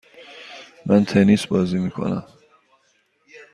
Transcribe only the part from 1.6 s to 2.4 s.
میکنم.